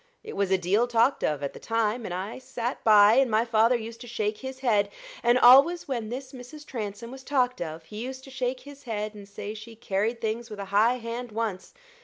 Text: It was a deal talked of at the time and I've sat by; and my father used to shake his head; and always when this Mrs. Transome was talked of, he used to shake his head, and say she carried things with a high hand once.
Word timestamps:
It 0.23 0.35
was 0.35 0.49
a 0.49 0.57
deal 0.57 0.87
talked 0.87 1.23
of 1.23 1.43
at 1.43 1.53
the 1.53 1.59
time 1.59 2.05
and 2.05 2.11
I've 2.11 2.41
sat 2.41 2.83
by; 2.83 3.13
and 3.17 3.29
my 3.29 3.45
father 3.45 3.75
used 3.75 4.01
to 4.01 4.07
shake 4.07 4.39
his 4.39 4.61
head; 4.61 4.89
and 5.21 5.37
always 5.37 5.87
when 5.87 6.09
this 6.09 6.31
Mrs. 6.33 6.65
Transome 6.65 7.11
was 7.11 7.23
talked 7.23 7.61
of, 7.61 7.83
he 7.83 7.97
used 8.03 8.23
to 8.23 8.31
shake 8.31 8.61
his 8.61 8.81
head, 8.85 9.13
and 9.13 9.29
say 9.29 9.53
she 9.53 9.75
carried 9.75 10.19
things 10.19 10.49
with 10.49 10.57
a 10.59 10.65
high 10.73 10.95
hand 10.95 11.31
once. 11.31 11.75